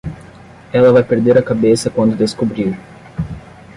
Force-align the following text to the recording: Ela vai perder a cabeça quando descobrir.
Ela 0.73 0.91
vai 0.91 1.03
perder 1.03 1.37
a 1.37 1.43
cabeça 1.43 1.91
quando 1.91 2.15
descobrir. 2.17 2.75